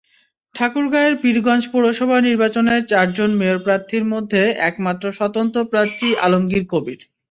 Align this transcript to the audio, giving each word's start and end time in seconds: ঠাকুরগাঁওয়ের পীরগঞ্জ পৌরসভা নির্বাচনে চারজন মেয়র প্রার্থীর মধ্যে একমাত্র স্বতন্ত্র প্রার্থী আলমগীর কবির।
ঠাকুরগাঁওয়ের 0.55 1.15
পীরগঞ্জ 1.21 1.63
পৌরসভা 1.71 2.17
নির্বাচনে 2.21 2.75
চারজন 2.91 3.31
মেয়র 3.39 3.59
প্রার্থীর 3.65 4.03
মধ্যে 4.13 4.41
একমাত্র 4.69 5.05
স্বতন্ত্র 5.17 5.57
প্রার্থী 5.71 6.07
আলমগীর 6.25 6.63
কবির। 6.71 6.99